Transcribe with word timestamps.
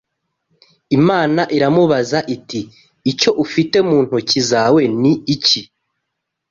Imana 0.97 1.41
iramubaza 1.55 2.19
iti 2.35 2.61
icyo 3.11 3.31
ufite 3.43 3.77
mu 3.87 3.97
ntoki 4.05 4.39
zawe 4.49 4.81
ni 5.01 5.13
iki 5.35 5.61